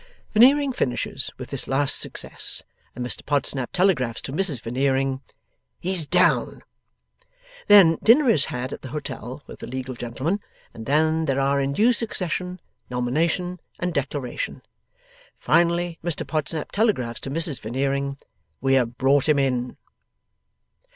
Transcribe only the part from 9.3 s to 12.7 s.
with the legal gentleman, and then there are in due succession,